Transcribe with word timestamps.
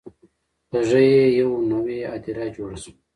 په 0.69 0.77
زړه 0.87 1.01
یې 1.13 1.25
یوه 1.39 1.57
نوي 1.71 1.97
هدیره 2.11 2.45
جوړه 2.55 2.75
شوه 2.83 2.93